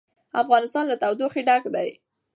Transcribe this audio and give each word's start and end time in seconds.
افغانستان 0.41 0.83
له 0.87 0.95
تودوخه 1.03 1.41
ډک 1.47 1.63
دی. 1.75 1.89